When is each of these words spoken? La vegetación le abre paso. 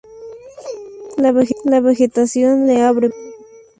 La 1.65 1.79
vegetación 1.79 2.65
le 2.65 2.81
abre 2.81 3.09
paso. 3.11 3.21